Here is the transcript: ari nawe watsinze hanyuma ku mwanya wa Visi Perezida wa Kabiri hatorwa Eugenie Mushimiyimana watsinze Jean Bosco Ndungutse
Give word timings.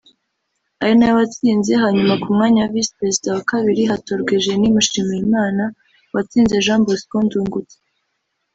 ari 0.81 0.93
nawe 0.97 1.13
watsinze 1.19 1.71
hanyuma 1.83 2.13
ku 2.21 2.27
mwanya 2.35 2.59
wa 2.61 2.71
Visi 2.73 2.91
Perezida 2.99 3.27
wa 3.35 3.43
Kabiri 3.51 3.81
hatorwa 3.91 4.31
Eugenie 4.33 4.73
Mushimiyimana 4.75 5.63
watsinze 6.13 6.63
Jean 6.65 6.81
Bosco 6.87 7.17
Ndungutse 7.25 7.77